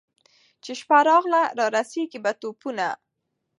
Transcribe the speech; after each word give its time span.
چي 0.63 0.71
شپه 0.79 0.97
راغله 1.09 1.41
رارسېږي 1.73 2.19
په 2.25 2.31
ټوپونو 2.39 2.89